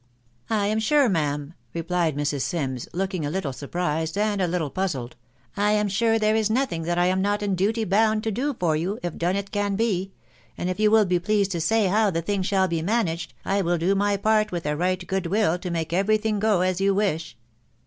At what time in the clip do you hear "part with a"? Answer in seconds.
14.17-14.75